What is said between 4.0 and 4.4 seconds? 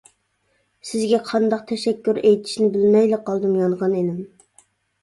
ئىنىم!